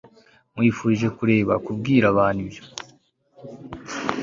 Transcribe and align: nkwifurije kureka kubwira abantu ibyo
nkwifurije 0.53 1.07
kureka 1.17 1.53
kubwira 1.65 2.05
abantu 2.13 2.39
ibyo 2.47 2.63